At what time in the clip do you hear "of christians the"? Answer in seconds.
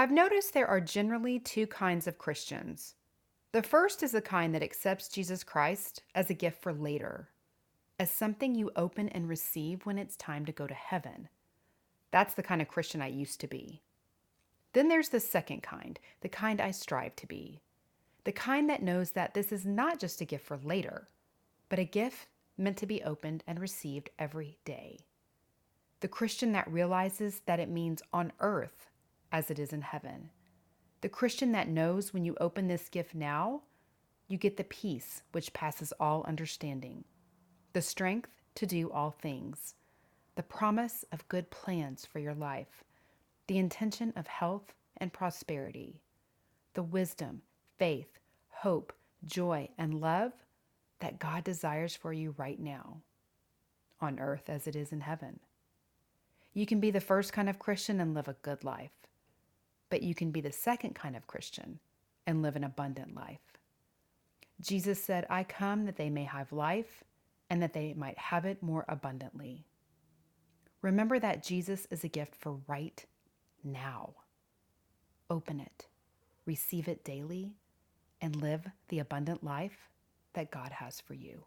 2.06-3.64